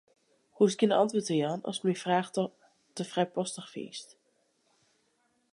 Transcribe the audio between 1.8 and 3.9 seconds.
myn fraach te frijpostich